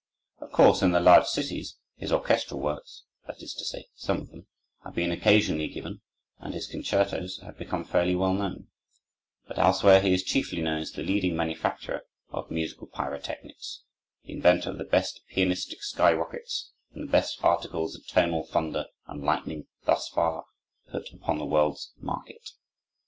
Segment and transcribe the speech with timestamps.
[0.39, 4.95] Of course, in the large cities, his orchestral works—that is to say, some of them—have
[4.95, 6.01] been occasionally given
[6.39, 8.69] and his concertos have become fairly well known;
[9.47, 12.01] but elsewhere he is chiefly known as the leading manufacturer
[12.31, 13.83] of musical pyrotechnics,
[14.23, 18.87] the inventor of the best pianistic sky rockets and the best articles in tonal thunder
[19.05, 20.45] and lightning thus far
[20.89, 22.49] put upon the world's market.